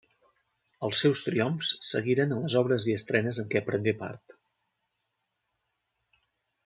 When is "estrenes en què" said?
3.01-3.63